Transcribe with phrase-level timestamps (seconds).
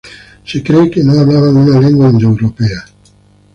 [0.45, 2.85] Se cree que no hablaban una lengua indoeuropea.